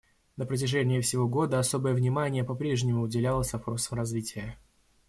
На 0.35 0.47
протяжении 0.47 0.99
всего 0.99 1.27
года 1.27 1.59
особое 1.59 1.93
внимание 1.93 2.43
по 2.43 2.55
прежнему 2.55 3.03
уделялось 3.03 3.53
вопросам 3.53 3.99
развития. 3.99 4.57